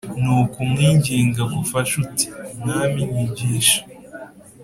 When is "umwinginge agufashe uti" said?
0.65-2.25